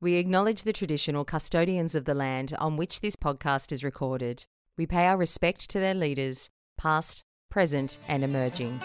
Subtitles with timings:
[0.00, 4.46] We acknowledge the traditional custodians of the land on which this podcast is recorded.
[4.76, 8.78] We pay our respect to their leaders, past, present, and emerging.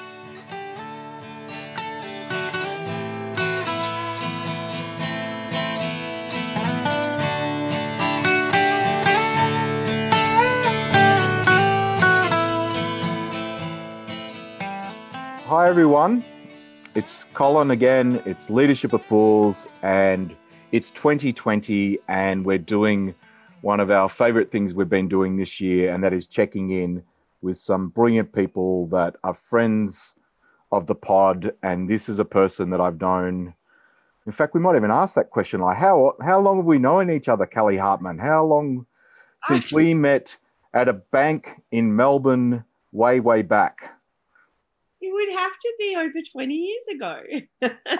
[15.45, 16.23] Hi, everyone.
[16.95, 18.19] It's Colin again.
[18.25, 20.35] It's Leadership of Fools, and
[20.73, 23.13] it's 2020, and we're doing
[23.61, 27.03] one of our favorite things we've been doing this year, and that is checking in
[27.43, 30.15] with some brilliant people that are friends
[30.71, 31.53] of the pod.
[31.61, 33.53] And this is a person that I've known.
[34.25, 37.11] In fact, we might even ask that question like, how, how long have we known
[37.11, 38.17] each other, Kelly Hartman?
[38.17, 38.87] How long
[39.43, 40.37] since Actually- we met
[40.73, 43.99] at a bank in Melbourne way, way back?
[45.01, 47.21] It would have to be over 20 years ago.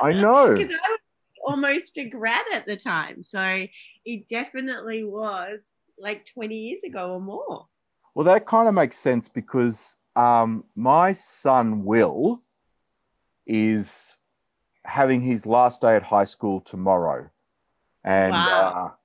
[0.02, 0.53] I know.
[0.58, 1.00] Because I was
[1.45, 3.23] almost a grad at the time.
[3.23, 3.65] So
[4.05, 7.67] it definitely was like 20 years ago or more.
[8.16, 12.41] Well, that kind of makes sense because um, my son Will
[13.45, 14.17] is
[14.85, 17.30] having his last day at high school tomorrow,
[18.03, 18.95] and Wow.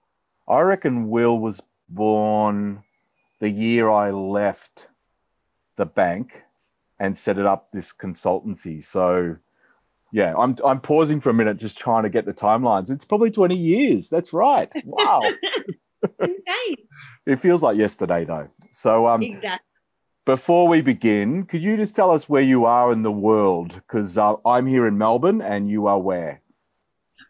[0.48, 2.83] uh, I reckon Will was born
[3.41, 4.89] the year I left
[5.77, 6.42] the bank
[6.98, 8.83] and set it up this consultancy.
[8.83, 9.36] So,
[10.12, 12.91] yeah, I'm I'm pausing for a minute, just trying to get the timelines.
[12.91, 14.09] It's probably 20 years.
[14.09, 14.69] That's right.
[14.84, 15.23] Wow,
[16.20, 16.77] Insane.
[17.27, 18.48] it feels like yesterday though.
[18.73, 19.67] So, um, exactly.
[20.25, 23.75] before we begin, could you just tell us where you are in the world?
[23.75, 26.42] Because uh, I'm here in Melbourne and you are where?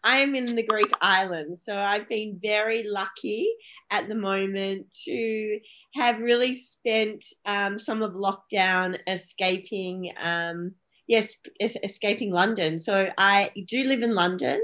[0.03, 1.65] I am in the Greek islands.
[1.65, 3.49] So I've been very lucky
[3.91, 5.59] at the moment to
[5.95, 10.13] have really spent um, some of lockdown escaping.
[10.21, 10.75] Um,
[11.09, 12.77] Yes, es- escaping London.
[12.77, 14.61] So I do live in London,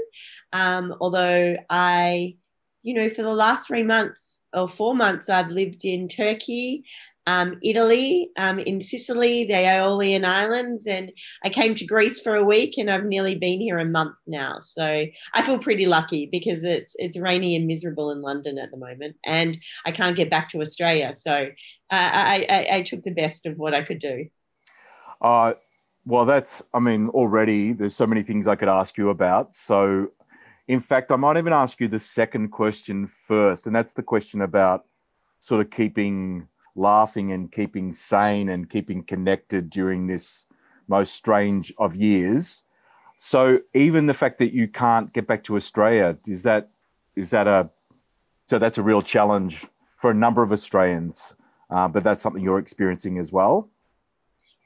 [0.52, 2.36] um, although I,
[2.84, 6.84] you know, for the last three months or four months, I've lived in Turkey,
[7.26, 11.10] um, Italy, um, in Sicily, the Aeolian Islands, and
[11.44, 14.60] I came to Greece for a week, and I've nearly been here a month now.
[14.60, 18.76] So I feel pretty lucky because it's it's rainy and miserable in London at the
[18.76, 21.12] moment, and I can't get back to Australia.
[21.12, 21.32] So
[21.90, 24.26] uh, I, I I took the best of what I could do.
[25.20, 25.54] Uh,
[26.06, 29.56] well, that's, I mean, already there's so many things I could ask you about.
[29.56, 30.12] So,
[30.68, 33.66] in fact, I might even ask you the second question first.
[33.66, 34.84] And that's the question about
[35.40, 36.46] sort of keeping
[36.76, 40.46] laughing and keeping sane and keeping connected during this
[40.86, 42.62] most strange of years.
[43.16, 46.70] So, even the fact that you can't get back to Australia, is that,
[47.16, 47.70] is that a,
[48.46, 49.66] so that's a real challenge
[49.96, 51.34] for a number of Australians,
[51.70, 53.70] uh, but that's something you're experiencing as well.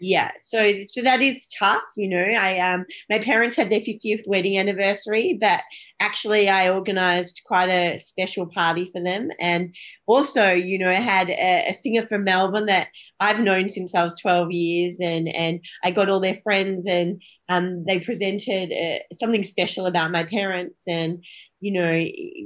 [0.02, 4.22] Yeah so so that is tough you know i um my parents had their 50th
[4.26, 5.60] wedding anniversary but
[6.00, 9.28] actually i organized quite a special party for them.
[9.38, 9.74] And
[10.06, 12.88] also you know i had a, a singer from melbourne that
[13.20, 17.20] i've known since i was 12 years and and i got all their friends and
[17.50, 20.84] um they presented uh, something special about my parents.
[20.88, 21.22] And
[21.60, 21.90] you know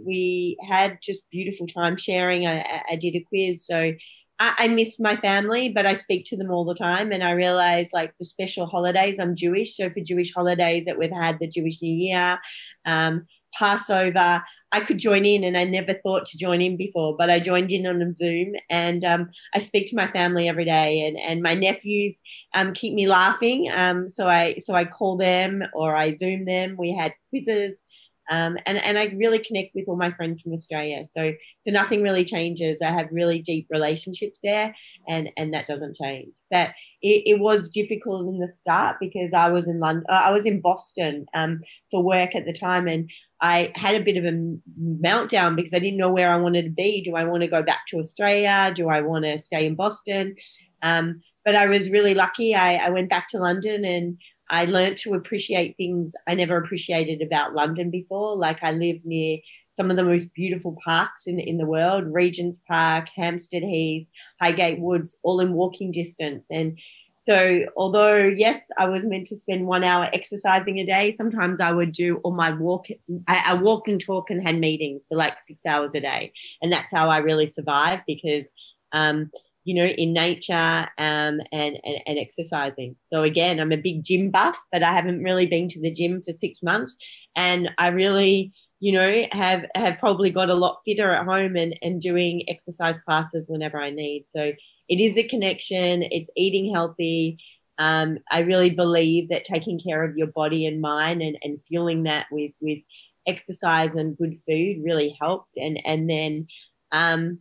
[0.04, 2.46] we had just beautiful time sharing.
[2.46, 3.92] I, I- I did a quiz so
[4.38, 7.12] I, I miss my family, but I speak to them all the time.
[7.12, 9.76] And I realize, like, for special holidays, I'm Jewish.
[9.76, 12.38] So for Jewish holidays that we've had, the Jewish New Year,
[12.84, 15.44] um, Passover, I could join in.
[15.44, 18.54] And I never thought to join in before, but I joined in on Zoom.
[18.68, 21.06] And um, I speak to my family every day.
[21.06, 22.20] And, and my nephews
[22.54, 23.70] um, keep me laughing.
[23.72, 26.76] Um, so I so I call them or I Zoom them.
[26.76, 27.86] We had quizzes.
[28.30, 31.04] Um, and and I really connect with all my friends from Australia.
[31.06, 32.80] So so nothing really changes.
[32.80, 34.74] I have really deep relationships there,
[35.08, 36.28] and and that doesn't change.
[36.50, 36.70] But
[37.02, 40.04] it, it was difficult in the start because I was in London.
[40.08, 44.16] I was in Boston um, for work at the time, and I had a bit
[44.16, 47.02] of a meltdown because I didn't know where I wanted to be.
[47.02, 48.72] Do I want to go back to Australia?
[48.74, 50.36] Do I want to stay in Boston?
[50.80, 52.54] Um, but I was really lucky.
[52.54, 54.18] I, I went back to London and
[54.54, 58.36] I learned to appreciate things I never appreciated about London before.
[58.36, 59.38] Like I live near
[59.72, 64.06] some of the most beautiful parks in, in the world Regent's Park, Hampstead Heath,
[64.40, 66.46] Highgate Woods, all in walking distance.
[66.52, 66.78] And
[67.22, 71.72] so, although, yes, I was meant to spend one hour exercising a day, sometimes I
[71.72, 72.86] would do all my walk,
[73.26, 76.32] I, I walk and talk and had meetings for like six hours a day.
[76.62, 78.52] And that's how I really survived because
[78.92, 79.32] um,
[79.64, 82.96] you know, in nature um, and, and, and exercising.
[83.00, 86.22] So again, I'm a big gym buff, but I haven't really been to the gym
[86.22, 86.96] for six months,
[87.34, 91.78] and I really, you know, have have probably got a lot fitter at home and
[91.82, 94.26] and doing exercise classes whenever I need.
[94.26, 94.52] So
[94.88, 96.02] it is a connection.
[96.02, 97.38] It's eating healthy.
[97.78, 102.04] Um, I really believe that taking care of your body and mind and, and fueling
[102.04, 102.78] that with with
[103.26, 105.56] exercise and good food really helped.
[105.56, 106.46] And and then
[106.92, 107.40] um,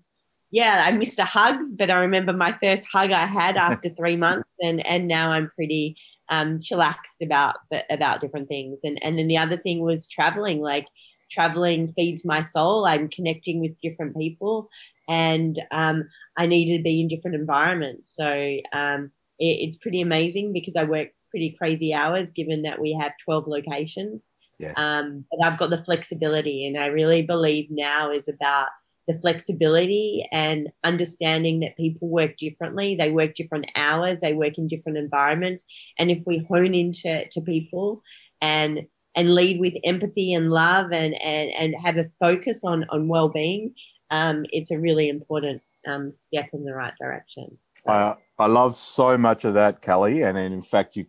[0.54, 4.16] yeah, I missed the hugs, but I remember my first hug I had after three
[4.16, 5.98] months, and and now I'm pretty
[6.30, 7.56] um, chillaxed about
[7.90, 8.82] about different things.
[8.84, 10.62] And and then the other thing was traveling.
[10.62, 10.86] Like
[11.32, 12.86] traveling feeds my soul.
[12.86, 14.70] I'm connecting with different people,
[15.10, 16.08] and um,
[16.38, 18.16] I needed to be in different environments.
[18.16, 18.28] So
[18.74, 19.10] um,
[19.40, 23.48] it, it's pretty amazing because I work pretty crazy hours, given that we have 12
[23.48, 24.36] locations.
[24.60, 24.78] Yes.
[24.78, 28.70] Um, but I've got the flexibility, and I really believe now is about
[29.08, 32.96] the flexibility and understanding that people work differently.
[32.96, 35.64] They work different hours, they work in different environments.
[36.00, 38.02] And if we hone into to people
[38.42, 38.82] and
[39.16, 43.74] and lead with empathy and love and and, and have a focus on on well-being,
[44.10, 47.58] um, it's a really important um, step in the right direction.
[47.68, 47.92] So.
[47.92, 50.22] Uh, I love so much of that, Kelly.
[50.24, 51.06] And in fact, you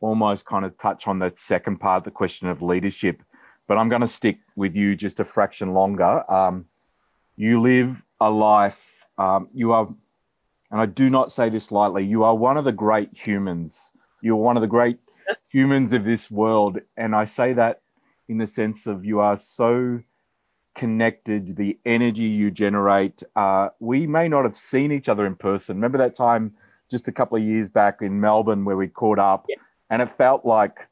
[0.00, 3.22] almost kind of touch on that second part, the question of leadership.
[3.66, 6.30] But I'm going to stick with you just a fraction longer.
[6.30, 6.66] Um,
[7.36, 9.86] you live a life, um, you are,
[10.70, 13.92] and I do not say this lightly, you are one of the great humans.
[14.22, 14.98] You're one of the great
[15.48, 16.80] humans of this world.
[16.96, 17.80] And I say that
[18.28, 20.00] in the sense of you are so
[20.74, 23.22] connected, the energy you generate.
[23.36, 25.76] Uh, we may not have seen each other in person.
[25.76, 26.54] Remember that time
[26.90, 29.56] just a couple of years back in Melbourne where we caught up yeah.
[29.90, 30.88] and it felt like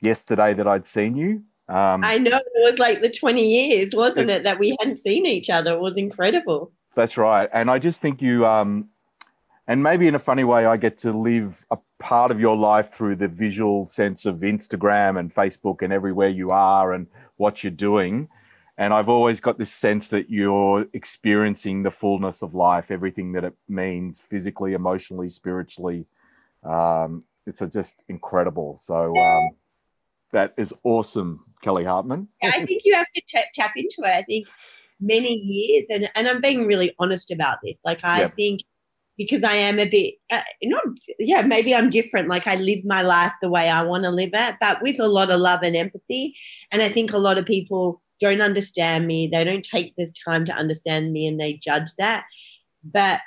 [0.00, 1.42] yesterday that I'd seen you.
[1.70, 4.96] Um, I know it was like the 20 years, wasn't it, it, that we hadn't
[4.96, 5.74] seen each other.
[5.74, 6.72] It was incredible.
[6.96, 7.48] That's right.
[7.52, 8.88] And I just think you, um,
[9.68, 12.90] and maybe in a funny way, I get to live a part of your life
[12.90, 17.06] through the visual sense of Instagram and Facebook and everywhere you are and
[17.36, 18.28] what you're doing.
[18.76, 23.44] And I've always got this sense that you're experiencing the fullness of life, everything that
[23.44, 26.06] it means physically, emotionally, spiritually.
[26.64, 28.76] Um, it's just incredible.
[28.76, 29.50] So, um,
[30.32, 32.28] that is awesome, Kelly Hartman.
[32.42, 34.14] I think you have to t- tap into it.
[34.14, 34.46] I think
[35.00, 37.80] many years, and, and I'm being really honest about this.
[37.84, 38.36] Like, I yep.
[38.36, 38.62] think
[39.16, 40.82] because I am a bit, uh, not,
[41.18, 42.28] yeah, maybe I'm different.
[42.28, 45.08] Like, I live my life the way I want to live it, but with a
[45.08, 46.34] lot of love and empathy.
[46.72, 49.26] And I think a lot of people don't understand me.
[49.26, 52.24] They don't take this time to understand me and they judge that.
[52.82, 53.20] But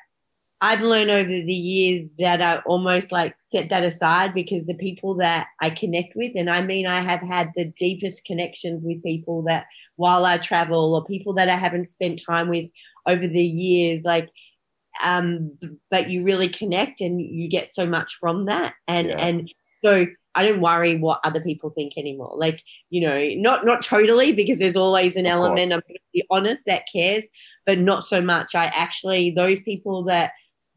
[0.64, 5.14] I've learned over the years that I almost like set that aside because the people
[5.16, 9.42] that I connect with, and I mean, I have had the deepest connections with people
[9.42, 9.66] that
[9.98, 12.70] while I travel or people that I haven't spent time with
[13.06, 14.30] over the years, like,
[15.04, 15.52] um,
[15.92, 18.74] but you really connect and you get so much from that.
[18.88, 19.18] And, yeah.
[19.18, 22.36] and so I don't worry what other people think anymore.
[22.38, 26.24] Like, you know, not, not totally because there's always an element, I'm going to be
[26.30, 27.28] honest, that cares,
[27.66, 28.56] but not so much.
[28.56, 30.32] I actually, those people that,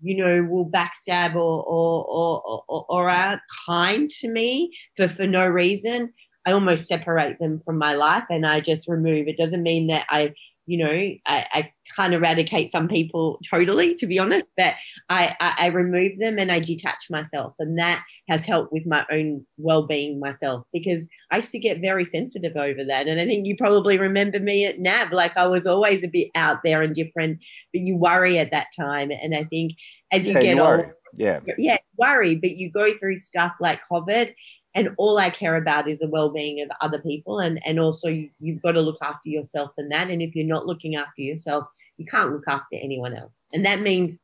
[0.07, 5.27] you know, will backstab or or or or, or aren't kind to me for for
[5.27, 6.13] no reason.
[6.47, 9.27] I almost separate them from my life and I just remove.
[9.27, 10.33] It doesn't mean that I
[10.67, 14.75] you know, I, I can't eradicate some people totally, to be honest, but
[15.09, 17.55] I, I, I, remove them and I detach myself.
[17.61, 21.81] And that has helped with my own well being myself because I used to get
[21.81, 23.07] very sensitive over that.
[23.07, 26.31] And I think you probably remember me at NAB, like I was always a bit
[26.35, 27.39] out there and different,
[27.73, 29.13] but you worry at that time.
[29.13, 29.73] And I think
[30.13, 34.35] as you yeah, get older, yeah, yeah, worry, but you go through stuff like COVID
[34.77, 38.31] and all I care about is the well-being of other people and and also you,
[38.39, 41.67] you've got to look after yourself and that and if you're not looking after yourself
[41.97, 43.47] you can't look after anyone else.
[43.53, 44.21] And that means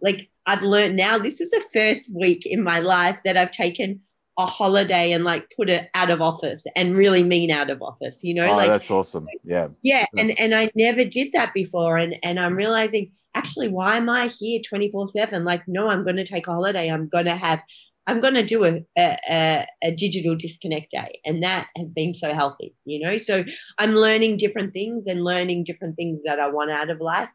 [0.00, 4.00] like I've learned now this is the first week in my life that I've taken
[4.38, 8.22] a holiday and like put it out of office and really mean out of office
[8.22, 9.26] you know oh, like that's awesome.
[9.44, 9.68] Yeah.
[9.82, 14.10] Yeah and and I never did that before and and I'm realizing actually why am
[14.10, 16.90] I here 24 7 like no I'm going to take a holiday.
[16.90, 17.62] I'm going to have
[18.06, 21.20] I'm going to do a, a, a, digital disconnect day.
[21.24, 23.18] And that has been so healthy, you know?
[23.18, 23.44] So
[23.78, 27.30] I'm learning different things and learning different things that I want out of life.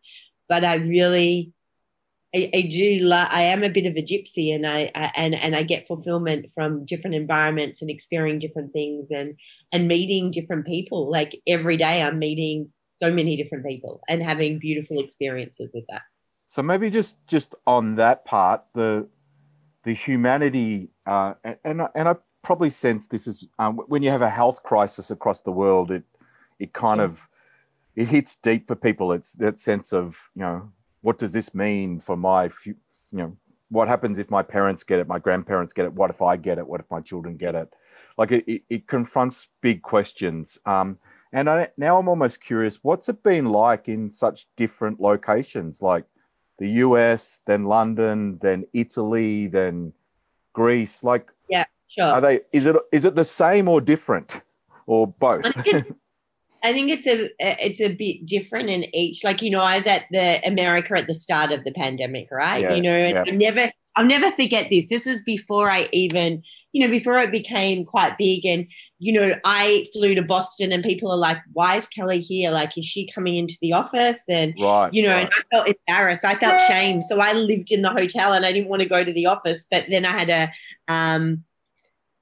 [0.47, 1.51] But I really,
[2.33, 5.55] I, I do, I am a bit of a gypsy and I, I, and, and
[5.55, 9.35] I get fulfillment from different environments and experiencing different things and,
[9.73, 11.11] and meeting different people.
[11.11, 16.03] Like every day I'm meeting so many different people and having beautiful experiences with that.
[16.47, 19.07] So maybe just, just on that part, the,
[19.83, 24.21] the humanity, uh, and, and, and I probably sense this is um, when you have
[24.21, 26.03] a health crisis across the world, it
[26.59, 27.27] it kind of
[27.95, 29.11] it hits deep for people.
[29.11, 30.71] It's that sense of you know
[31.01, 32.75] what does this mean for my you
[33.11, 33.37] know
[33.69, 36.57] what happens if my parents get it, my grandparents get it, what if I get
[36.57, 37.73] it, what if my children get it?
[38.17, 40.59] Like it, it, it confronts big questions.
[40.65, 40.99] Um,
[41.31, 45.81] and I, now I'm almost curious, what's it been like in such different locations?
[45.81, 46.03] Like
[46.61, 49.93] the US, then London, then Italy, then
[50.53, 51.03] Greece.
[51.03, 52.05] Like, yeah, sure.
[52.05, 52.41] Are they?
[52.53, 54.43] Is it is it the same or different,
[54.85, 55.43] or both?
[56.63, 59.23] I think it's a it's a bit different in each.
[59.23, 62.61] Like you know, I was at the America at the start of the pandemic, right?
[62.61, 63.23] Yeah, you know, yeah.
[63.25, 64.89] I never I'll never forget this.
[64.89, 68.45] This is before I even, you know, before it became quite big.
[68.45, 68.67] And,
[68.99, 72.51] you know, I flew to Boston and people are like, why is Kelly here?
[72.51, 74.23] Like, is she coming into the office?
[74.29, 74.93] And, Right.
[74.93, 75.25] you know, right.
[75.25, 76.23] and I felt embarrassed.
[76.23, 77.01] I felt shame.
[77.01, 79.65] So I lived in the hotel and I didn't want to go to the office.
[79.69, 80.51] But then I had a,
[80.87, 81.43] um,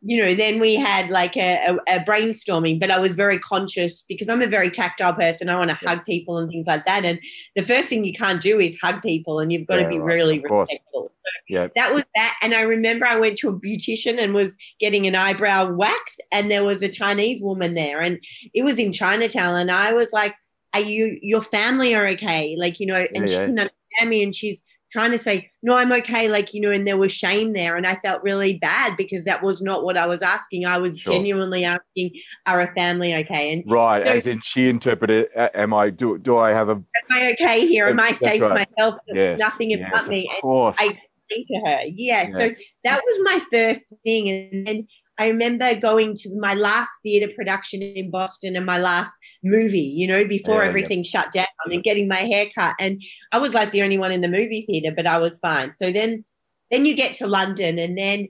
[0.02, 4.06] you know, then we had like a, a, a brainstorming, but I was very conscious
[4.08, 5.50] because I'm a very tactile person.
[5.50, 5.90] I want to Yeah.
[5.90, 7.04] hug people and things like that.
[7.04, 7.20] And
[7.56, 10.00] the first thing you can't do is hug people and you've got Yeah, to be
[10.00, 10.16] right.
[10.16, 11.12] really respectful.
[11.14, 11.68] So yeah.
[11.76, 12.38] that was that.
[12.42, 16.50] And I remember I went to a beautician and was getting an eyebrow wax, and
[16.50, 18.20] there was a Chinese woman there, and
[18.54, 19.56] it was in Chinatown.
[19.56, 20.34] And I was like,
[20.74, 22.56] Are you, your family are okay?
[22.58, 25.92] Like, you know, and she couldn't understand me, and she's trying to say, No, I'm
[25.92, 26.28] okay.
[26.30, 27.76] Like, you know, and there was shame there.
[27.76, 30.66] And I felt really bad because that was not what I was asking.
[30.66, 31.14] I was Sure.
[31.14, 32.12] genuinely asking,
[32.46, 33.54] Are a family okay?
[33.54, 34.06] And Right.
[34.06, 35.28] So- As in, she interpreted.
[35.36, 35.90] Am I?
[35.90, 36.74] Do Do I have a?
[36.74, 37.88] am I okay here?
[37.88, 38.68] Am I safe right.
[38.78, 38.96] myself?
[39.08, 39.40] Yes.
[39.40, 40.30] Nothing yes, about me.
[40.36, 40.78] Of course.
[40.80, 41.80] I explained to her.
[41.94, 42.30] Yeah.
[42.30, 42.50] So
[42.84, 44.30] that was my first thing.
[44.30, 44.88] And then
[45.20, 50.08] I remember going to my last theater production in Boston and my last movie, you
[50.08, 50.70] know, before Yeah, yeah.
[50.70, 52.76] everything shut down and getting my hair cut.
[52.80, 53.02] And
[53.34, 55.74] I was like the only one in the movie theater, but I was fine.
[55.74, 56.24] So then
[56.72, 58.30] then you get to London and then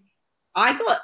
[0.55, 1.01] I got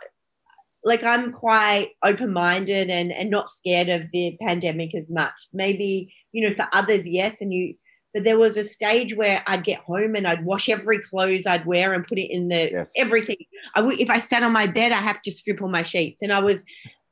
[0.83, 5.49] like I'm quite open-minded and and not scared of the pandemic as much.
[5.53, 7.75] Maybe, you know, for others, yes, and you
[8.15, 11.65] but there was a stage where I'd get home and I'd wash every clothes I'd
[11.65, 12.93] wear and put it in the Yes.
[12.95, 13.35] everything.
[13.75, 16.21] I w- if I sat on my bed, I have to strip all my sheets,
[16.21, 16.63] and I was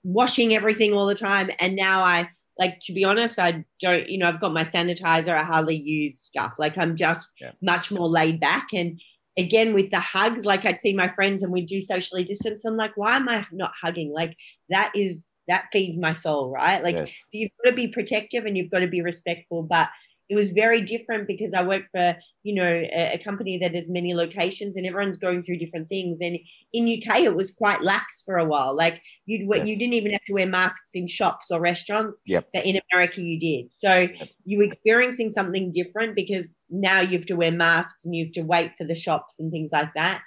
[0.06, 1.50] washing everything all the time.
[1.60, 4.08] And now I like to be honest, I don't.
[4.08, 5.36] You know, I've got my sanitizer.
[5.38, 6.56] I hardly use stuff.
[6.58, 7.52] Like I'm just Yeah.
[7.62, 8.70] much more laid back.
[8.74, 9.02] And
[9.38, 12.64] again, with the hugs, like I'd see my friends and we'd do socially distance.
[12.64, 14.14] I'm like, why am I not hugging?
[14.14, 14.38] Like
[14.70, 16.82] that is that feeds my soul, right?
[16.82, 17.12] Like yes.
[17.12, 19.64] so you've got to be protective and you've got to be respectful.
[19.64, 19.90] But
[20.34, 23.88] it was very different because I work for, you know, a, a company that has
[23.88, 26.22] many locations and everyone's going through different things.
[26.22, 26.40] And
[26.74, 28.76] in UK, it was quite lax for a while.
[28.76, 32.20] Like you'd you didn't even have to wear masks in shops or restaurants.
[32.26, 32.48] Yep.
[32.52, 33.72] But in America, you did.
[33.72, 34.08] So
[34.44, 38.34] you were experiencing something different because now you have to wear masks and you have
[38.34, 40.22] to wait for the shops and things like that.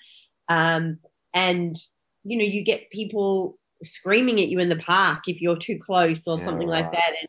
[0.49, 1.01] Um,
[1.35, 1.77] and
[2.23, 6.29] you know, you get people screaming at you in the park if you're too close
[6.29, 7.13] or Yeah, something like that.
[7.21, 7.29] And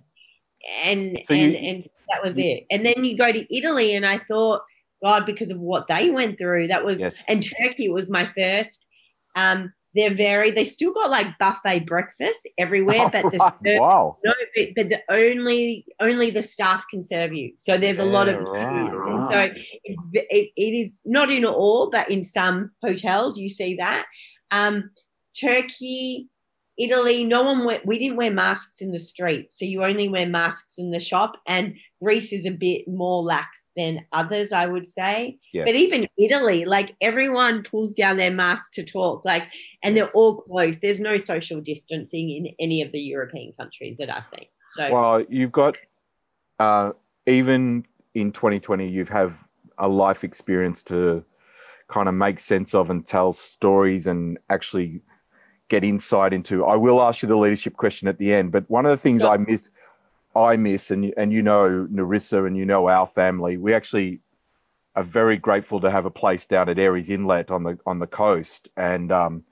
[0.83, 2.65] and So and, you- and that was you- it.
[2.71, 4.61] And then you go to Italy, and I thought,
[5.03, 7.21] God, because of what they went through, that was Yes.
[7.27, 8.85] and Turkey was my first.
[9.35, 13.79] Um, they're very they still got like buffet breakfast everywhere, but the Right.
[13.79, 14.17] wow.
[14.23, 17.53] no, but, but the only only the staff can serve you.
[17.57, 19.23] So there's a lot of right, right.
[19.53, 24.05] so it's it, it is not in all, but in some hotels you see that.
[24.51, 24.91] Um,
[25.39, 26.27] Turkey,
[26.77, 30.27] Italy, no one we we didn't wear masks in the street, so you only wear
[30.27, 31.37] masks in the shop.
[31.47, 35.39] And Greece is a bit more lax than others, I would say.
[35.53, 35.65] Yes.
[35.65, 39.45] But even Italy, like everyone pulls down their mask to talk, like,
[39.83, 40.81] and they're all close.
[40.81, 44.45] There's no social distancing in any of the European countries that I've seen.
[44.71, 45.77] So Well, you've got
[46.59, 46.91] uh,
[47.25, 51.23] even in 2020, you have a life experience to
[51.87, 55.01] kind of make sense of and tell stories and actually
[55.69, 56.65] get insight into.
[56.65, 59.21] I will ask you the leadership question at the end, but one of the things
[59.21, 59.31] Sure.
[59.31, 59.69] I miss,
[60.35, 64.21] I miss, and and you know Narissa and you know our family, we actually
[64.95, 68.07] are very grateful to have a place down at Aireys Inlet on the on the
[68.07, 69.43] coast, and um,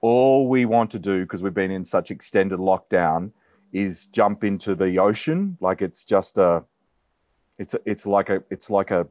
[0.00, 3.32] all we want to do because we've been in such extended lockdown
[3.72, 6.64] is jump into the ocean like it's just a
[7.58, 9.06] it's a, it's like a it's like a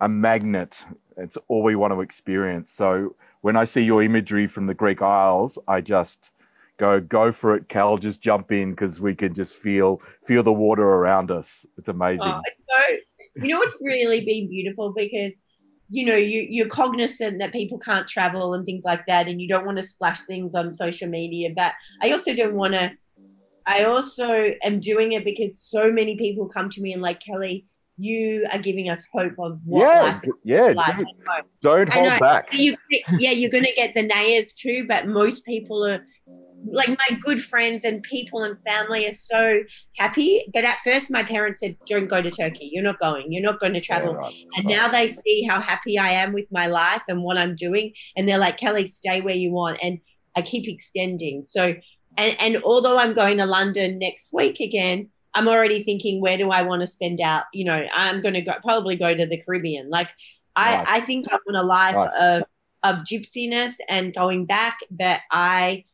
[0.00, 0.84] a magnet
[1.16, 5.02] it's all we want to experience so when i see your imagery from the greek
[5.02, 6.30] isles i just
[6.78, 10.52] go go for it Kel just jump in because we can just feel feel the
[10.52, 15.42] water around us it's amazing Oh, it's so you know what's really been beautiful because
[15.90, 19.48] you know you you're cognizant that people can't travel and things like that, and you
[19.48, 21.50] don't want to splash things on social media.
[21.54, 22.92] But I also don't want to.
[23.66, 27.66] I also am doing it because so many people come to me and like Kelly,
[28.00, 30.96] you are giving us hope of what yeah life is yeah like.
[30.96, 31.06] don't,
[31.60, 32.18] don't hold know.
[32.18, 32.76] back You,
[33.18, 36.02] yeah, you're going to get the nayers too, but most people are
[36.66, 39.60] like my good friends and people and family are so
[39.96, 40.42] happy.
[40.52, 42.70] But at first, my parents said, "Don't go to Turkey.
[42.72, 43.32] You're not going.
[43.32, 44.76] You're not going to travel." Yeah, right, And right.
[44.76, 48.28] now they see how happy I am with my life and what I'm doing, and
[48.28, 49.98] they're like, "Kelly, stay where you want." And
[50.36, 51.44] I keep extending.
[51.44, 51.74] So,
[52.16, 56.50] and and although I'm going to London next week again, I'm already thinking, where do
[56.50, 57.44] I want to spend out?
[57.52, 59.90] You know, I'm going to go probably go to the Caribbean.
[59.90, 60.08] Like,
[60.56, 60.86] I Right.
[60.86, 62.10] I think I want a life Right.
[62.20, 62.42] of
[62.82, 65.84] of gypsiness and going back, but I.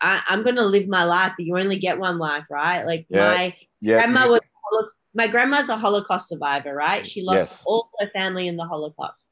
[0.00, 1.32] I, I'm going to live my life.
[1.38, 2.84] You only get one life, right?
[2.84, 3.20] Like Yeah.
[3.20, 4.02] my Yeah.
[4.02, 4.40] grandma was
[5.14, 7.06] my grandma's a Holocaust survivor, right?
[7.06, 7.62] She lost Yes.
[7.64, 9.28] all her family in the Holocaust.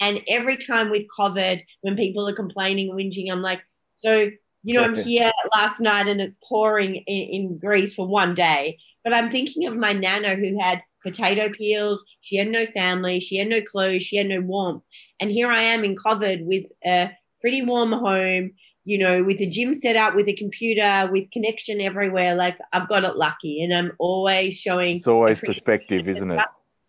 [0.00, 3.60] And every time with COVID, when people are complaining, whinging, I'm like,
[3.94, 4.30] so,
[4.62, 8.78] you know, I'm here last night and it's pouring in, in Greece for one day.
[9.04, 12.04] But I'm thinking of my nana who had potato peels.
[12.20, 13.20] She had no family.
[13.20, 14.02] She had no clothes.
[14.02, 14.82] She had no warmth.
[15.20, 18.52] And here I am in COVID with a pretty warm home,
[18.84, 22.34] you know, with a gym set up, with a computer, with connection everywhere.
[22.34, 23.62] Like I've got it lucky.
[23.62, 26.40] And I'm always showing It's always perspective, isn't it?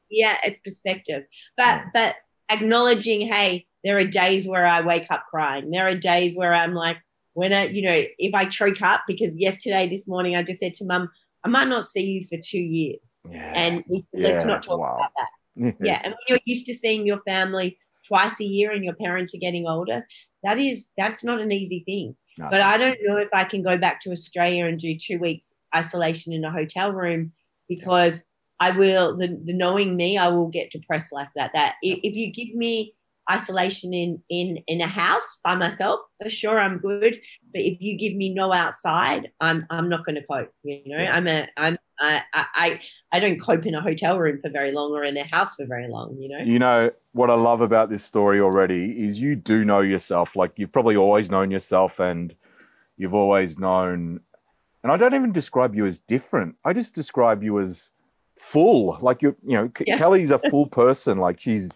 [0.09, 1.23] yeah, it's perspective.
[1.55, 1.85] But Yeah.
[1.93, 2.15] but
[2.49, 5.71] acknowledging, hey, there are days where I wake up crying.
[5.71, 6.97] There are days where I'm like,
[7.33, 10.73] when I, you know, if I choke up because yesterday, this morning, I just said
[10.75, 11.09] to mum,
[11.43, 13.53] I might not see you for two years, Yeah.
[13.55, 14.95] and we, let's not talk wow.
[14.95, 15.29] about that.
[15.83, 19.35] Yeah, and when you're used to seeing your family twice a year and your parents
[19.35, 20.07] are getting older,
[20.43, 22.15] that is that's not an easy thing.
[22.39, 22.47] No.
[22.49, 25.53] But I don't know if I can go back to Australia and do two weeks
[25.75, 27.33] isolation in a hotel room
[27.67, 28.23] because
[28.59, 31.51] I will the, the knowing me, I will get depressed like that.
[31.53, 32.93] That if you give me
[33.31, 37.13] isolation in in in a house by myself, for sure I'm good.
[37.53, 40.51] But if you give me no outside, I'm I'm not going to cope.
[40.63, 40.97] You know.
[40.97, 44.71] I'm a I'm I, I I I don't cope in a hotel room for very
[44.71, 46.17] long or in a house for very long.
[46.19, 46.43] You know.
[46.43, 50.35] You know what I love about this story already is you do know yourself.
[50.35, 52.35] Like you've probably always known yourself, and
[52.97, 54.21] you've always known.
[54.83, 56.55] And I don't even describe you as different.
[56.65, 57.91] I just describe you as
[58.39, 58.97] full.
[59.01, 59.97] Like you, you know, Yeah.
[59.97, 61.19] Kelly's a full person.
[61.19, 61.69] Like she's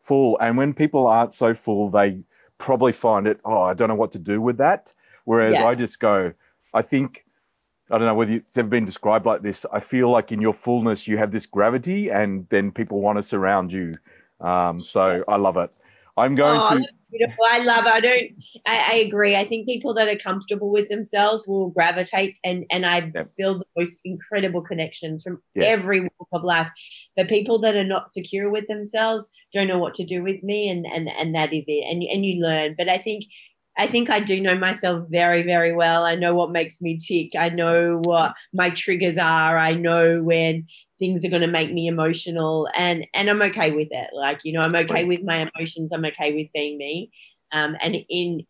[0.00, 0.38] full.
[0.40, 2.18] And when people aren't so full, they
[2.58, 3.40] probably find it.
[3.44, 4.92] Oh, I don't know what to do with that.
[5.24, 5.66] Whereas Yeah.
[5.66, 6.32] I just go.
[6.74, 7.24] I think.
[7.92, 9.66] I don't know whether it's ever been described like this.
[9.72, 13.22] I feel like in your fullness, you have this gravity, and then people want to
[13.22, 13.96] surround you.
[14.40, 15.70] Um, so I love it.
[16.16, 16.88] I'm going Oh, to.
[17.46, 17.86] I love.
[17.86, 17.92] It.
[17.92, 18.30] I don't.
[18.66, 19.36] I, I agree.
[19.36, 23.30] I think people that are comfortable with themselves will gravitate, and and I Yep.
[23.36, 25.78] build the most incredible connections from Yes.
[25.80, 26.68] every walk of life.
[27.16, 30.68] The people that are not secure with themselves don't know what to do with me,
[30.68, 31.84] and and and that is it.
[31.90, 32.74] And and you learn.
[32.78, 33.24] But I think.
[33.80, 36.04] I think I do know myself very, very well.
[36.04, 37.30] I know what makes me tick.
[37.34, 39.56] I know what my triggers are.
[39.56, 40.66] I know when
[40.98, 44.10] things are going to make me emotional and and i'm okay with it.
[44.12, 45.92] Like you know i'm okay with my emotions.
[45.92, 47.10] I'm okay with being me.
[47.52, 48.46] Um and in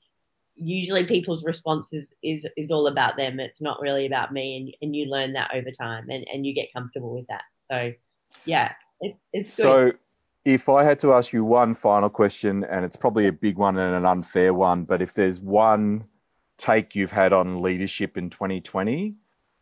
[0.56, 3.38] usually people's responses is is all about them.
[3.38, 6.52] It's not really about me and and you learn that over time and and you
[6.52, 7.44] get comfortable with that.
[7.54, 7.92] So
[8.46, 9.92] yeah it's it's good.
[9.92, 9.98] So,
[10.44, 13.76] if I had to ask you one final question, and it's probably a big one
[13.76, 16.06] and an unfair one, but if there's one
[16.56, 19.14] take you've had on leadership in 2020,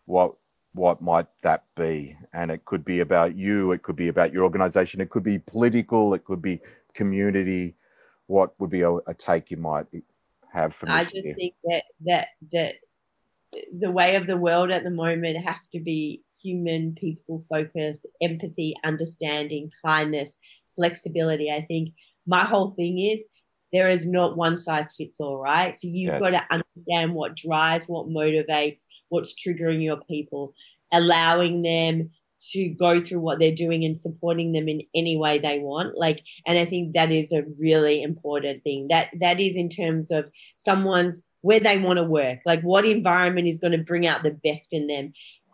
[0.07, 0.35] what
[0.75, 2.17] what might that be?
[2.33, 5.39] And it could be about you, it could be about your organization, it could be
[5.39, 6.61] political, it could be
[6.95, 7.75] community.
[8.27, 9.87] What would be a, a take you might
[10.53, 11.35] have from I just year?
[11.35, 12.75] think that that that
[13.77, 18.77] the way of the world at the moment has to be human, people focus, empathy,
[18.85, 20.39] understanding, kindness,
[20.79, 21.51] flexibility.
[21.51, 21.91] I think
[22.27, 23.27] my whole thing is
[23.73, 25.77] there is not one size fits all, right?
[25.77, 26.21] So you've Yes.
[26.21, 30.55] got to understand what drives, what motivates, what's triggering your people,
[30.93, 32.11] allowing them
[32.53, 36.23] to go through what they're doing and supporting them in any way they want like
[36.47, 40.31] and i think that is a really important thing that that is in terms of
[40.57, 44.39] someone's where they want to work like what environment is going to bring out the
[44.45, 45.13] best in them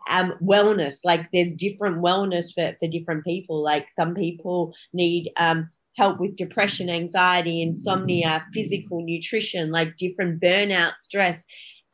[0.09, 3.63] um wellness like there's different wellness for, for different people.
[3.63, 10.93] Like some people need um help with depression anxiety insomnia physical nutrition like different burnout
[10.95, 11.45] stress.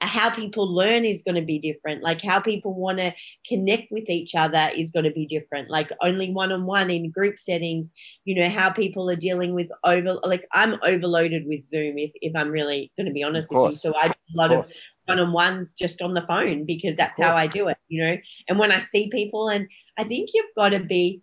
[0.03, 2.01] How people learn is going to be different.
[2.01, 3.13] Like how people want to
[3.47, 5.69] connect with each other is going to be different.
[5.69, 7.91] Like only one-on-one in group settings
[8.25, 12.33] you know how people are dealing with over like i'm overloaded with zoom if, if
[12.35, 13.77] i'm really going to be honest with you.
[13.77, 14.75] So i do a lot of course.
[15.05, 18.15] One-on-ones just on the phone because that's how i do it you know
[18.47, 21.21] and when i see people and i think you've got to be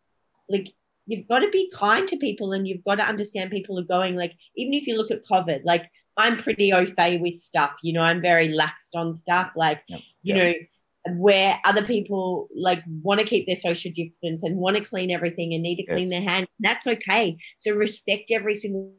[0.49, 0.69] like
[1.07, 4.17] you've got to be kind to people and you've got to understand people are going
[4.17, 7.93] like even if you look at covid like i'm pretty au fait with stuff you
[7.93, 10.01] know i'm very laxed on stuff like Yep.
[10.23, 10.45] you Yep.
[10.57, 15.11] know where other people like want to keep their social distance and want to clean
[15.11, 16.21] everything and need to clean Yes.
[16.23, 18.93] their hands that's okay so respect every single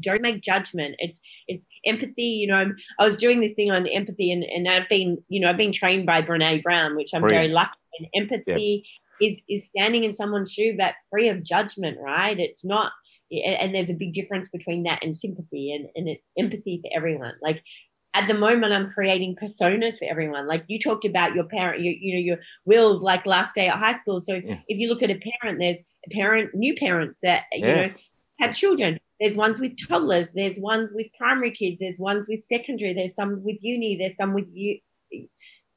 [0.00, 3.86] don't make judgment it's it's empathy you know I'm, i was doing this thing on
[3.86, 7.22] empathy and, and i've been you know i've been trained by brene brown which i'm
[7.28, 7.72] very lucky.
[7.98, 8.86] And empathy
[9.20, 12.38] is is standing in someone's shoe but free of judgment right?
[12.38, 12.92] It's not
[13.30, 17.34] and there's a big difference between that and sympathy and, and it's empathy for everyone.
[17.42, 17.62] Like
[18.14, 20.46] at the moment i'm creating personas for everyone.
[20.46, 23.78] Like you talked about your parent you, you know your wills like last day at
[23.78, 24.20] high school.
[24.20, 24.60] So Yeah.
[24.68, 27.86] if you look at a parent there's a parent new parents that you Yeah.
[27.86, 27.94] know
[28.40, 32.94] have children there's ones with toddlers there's ones with primary kids there's ones with secondary
[32.94, 34.78] there's some with uni there's some with you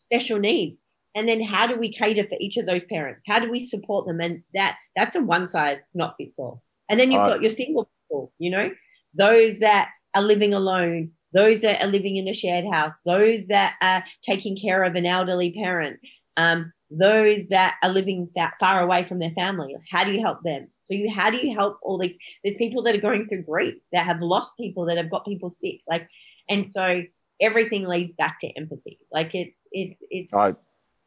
[0.02, 0.82] special needs.
[1.14, 3.22] And then how do we cater for each of those parents?
[3.28, 4.22] How do we support them?
[4.22, 7.52] And that that's a one size not fits all and then you've uh, got your
[7.52, 8.72] single people you know?
[9.14, 13.76] Those that are living alone those that are living in a shared house those that
[13.82, 16.00] are taking care of an elderly parent
[16.38, 19.76] um, those that are living that far away from their family.
[19.90, 22.84] How do you help them so you how do you help all these there's people
[22.84, 26.10] that are going through grief that have lost people that have got people sick like
[26.50, 27.04] and so
[27.40, 30.50] everything leads back to empathy like it's it's it's I,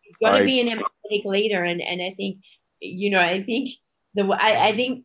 [0.03, 2.39] you've got to be an empathetic leader and and i think
[2.81, 3.71] you know i think
[4.15, 5.05] the I, I think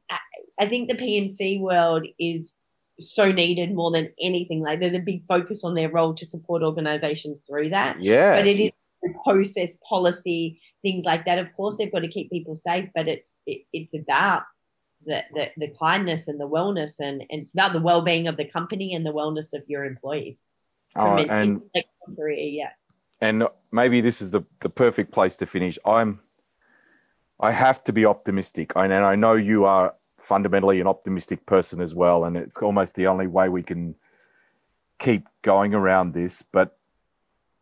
[0.59, 2.57] I think the P&C world is
[2.99, 4.61] so needed more than anything.
[4.61, 8.01] Like there's a big focus on their role to support organizations through that.
[8.01, 8.35] Yeah.
[8.35, 8.71] But it is
[9.23, 11.39] process, policy, things like that.
[11.39, 14.43] Of course, they've got to keep people safe, but it's it, it's about
[15.05, 18.37] the, the the kindness and the wellness, and, and it's about the well being of
[18.37, 20.43] the company and the wellness of your employees.
[20.95, 21.61] Oh, and
[22.15, 22.71] career, yeah.
[23.21, 25.77] And maybe this is the the perfect place to finish.
[25.85, 26.19] I'm.
[27.41, 31.95] I have to be optimistic, and I know you are fundamentally an optimistic person as
[31.95, 33.95] well, and it's almost the only way we can
[34.99, 36.41] keep going around this.
[36.41, 36.77] But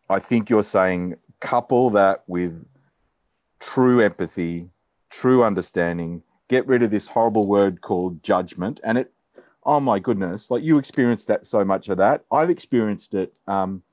[0.09, 2.65] I think you're saying couple that with
[3.59, 4.69] true empathy,
[5.09, 8.79] true understanding, get rid of this horrible word called judgment.
[8.83, 9.13] And it,
[9.63, 12.23] oh my goodness, like you experienced that so much of that.
[12.31, 13.37] I've experienced it.
[13.47, 13.83] Um,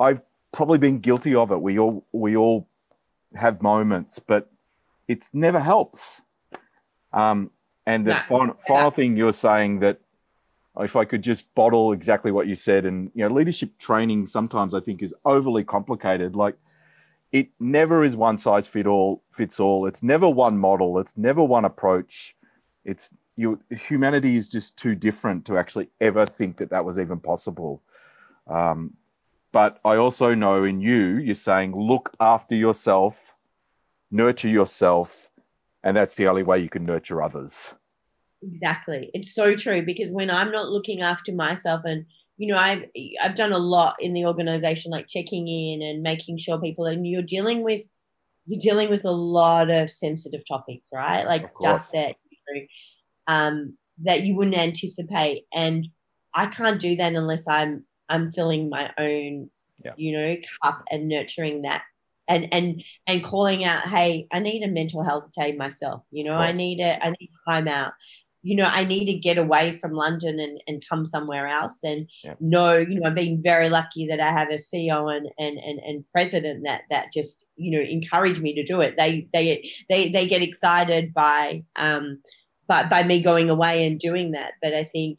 [0.00, 1.60] I've probably been guilty of it.
[1.60, 2.68] We all we all
[3.34, 4.50] have moments, but
[5.08, 6.22] it never helps.
[7.12, 7.50] Um,
[7.86, 10.00] and the no, final, final thing you're saying that
[10.80, 14.74] if I could just bottle exactly what you said, and you know, leadership training sometimes
[14.74, 16.36] I think is overly complicated.
[16.36, 16.56] Like
[17.32, 19.86] it never is one size fit all fits all.
[19.86, 20.98] It's never one model.
[20.98, 22.36] It's never one approach.
[22.84, 23.60] It's you.
[23.70, 27.82] Humanity is just too different to actually ever think that that was even possible.
[28.46, 28.94] Um,
[29.52, 33.34] but I also know in you, you're saying look after yourself,
[34.10, 35.30] nurture yourself,
[35.82, 37.74] and that's the only way you can nurture others
[38.42, 42.04] exactly it's so true because when i'm not looking after myself and
[42.36, 42.84] you know i've
[43.22, 47.06] i've done a lot in the organization like checking in and making sure people and
[47.06, 47.82] you're dealing with
[48.46, 51.26] you're dealing with a lot of sensitive topics right?
[51.26, 52.66] Like stuff that you know,
[53.26, 55.44] um that you wouldn't anticipate.
[55.52, 55.88] And
[56.34, 59.50] i can't do that unless i'm i'm filling my own
[59.82, 59.92] yeah.
[59.96, 61.82] you know cup and nurturing that.
[62.28, 66.02] And and and calling out hey i need a mental health day myself.
[66.10, 67.92] You know i need a i need time out
[68.46, 71.80] you know i need to get away from london and, and come somewhere else.
[71.82, 72.34] And yeah.
[72.38, 75.80] no you know i've been very lucky that i have a ceo and, and and
[75.80, 78.96] and president that that just you know encourage me to do it.
[78.96, 82.22] They they they they get excited by um
[82.68, 84.52] by, by me going away and doing that.
[84.62, 85.18] But i think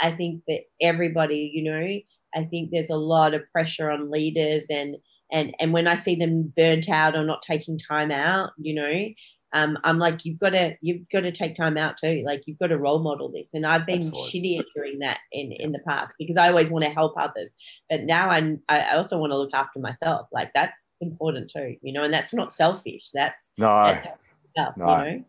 [0.00, 1.98] i think that everybody you know
[2.34, 4.96] i think there's a lot of pressure on leaders and
[5.32, 9.08] and and when I see them burnt out or not taking time out, you know,
[9.54, 12.24] um, I'm like, you've got to you've got to take time out too.
[12.26, 13.54] Like you've got to role model this.
[13.54, 14.40] And I've been Absolutely.
[14.40, 17.54] shitty at doing that in in the past because I always want to help others,
[17.88, 20.26] but now I'm I also want to look after myself.
[20.32, 22.02] Like that's important too, you know.
[22.02, 23.10] And that's not selfish.
[23.14, 23.96] That's no,
[24.56, 25.04] that's no.
[25.04, 25.24] You know?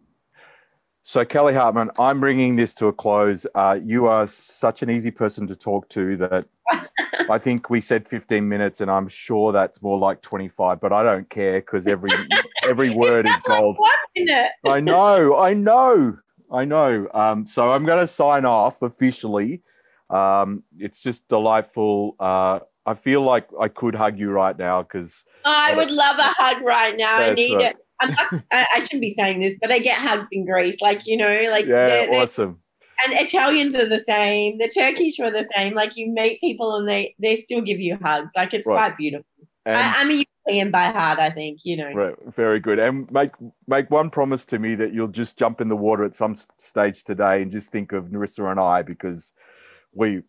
[1.08, 3.46] So, Kelly Hartman, I'm bringing this to a close.
[3.54, 6.48] Uh, you are such an easy person to talk to that
[7.30, 11.04] I think we said 15 minutes, and I'm sure that's more like 25, but I
[11.04, 12.10] don't care because every
[12.68, 13.78] every word is gold.
[14.66, 16.18] I know, I know,
[16.52, 17.08] I know.
[17.14, 19.62] Um, so I'm going to sign off officially.
[20.10, 22.16] Um, it's just delightful.
[22.20, 26.34] Uh, I feel like I could hug you right now because I would love a
[26.38, 27.18] hug right now.
[27.18, 27.66] I need right.
[27.68, 27.78] it.
[28.02, 30.82] I'm not, I, I, shouldn't be saying this, but I get hugs in Greece.
[30.82, 32.60] Like, you know, like, yeah, they're, they're, awesome.
[33.06, 34.58] And Italians are the same.
[34.58, 35.74] The Turkish are the same.
[35.74, 38.34] Like, you meet people and they, they still give you hugs.
[38.36, 38.76] Like, it's right.
[38.76, 39.26] quite beautiful.
[39.66, 41.92] And, I, am a European by heart, I think, you know.
[41.94, 42.16] Right.
[42.28, 42.80] Very good.
[42.80, 43.32] And make,
[43.68, 47.04] make one promise to me that you'll just jump in the water at some stage
[47.04, 49.34] today and just think of Narissa and I because
[49.94, 50.22] we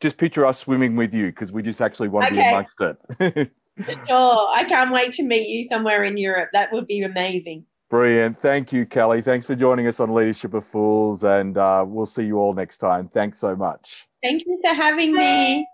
[0.00, 2.36] just picture us swimming with you because we just actually want okay.
[2.36, 3.52] to be amongst it.
[4.08, 4.48] sure.
[4.52, 6.50] I can't wait to meet you somewhere in Europe.
[6.52, 7.64] That would be amazing.
[7.88, 8.36] Brilliant.
[8.38, 9.22] Thank you, Kelly.
[9.22, 12.78] Thanks for joining us on Leadership of Fools, and uh, we'll see you all next
[12.78, 13.06] time.
[13.06, 14.08] Thanks so much.
[14.24, 15.64] Thank you for having me.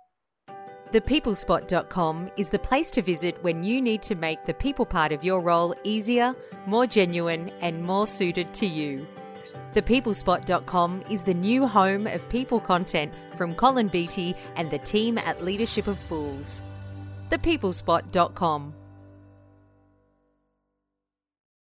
[0.92, 5.24] ThePeoplespot.com is the place to visit when you need to make the people part of
[5.24, 6.34] your role easier,
[6.66, 9.06] more genuine, and more suited to you.
[9.74, 15.42] ThePeoplespot.com is the new home of people content from Colin Beatty and the team at
[15.42, 16.62] Leadership of Fools
[17.32, 18.74] thepeoplespot.com.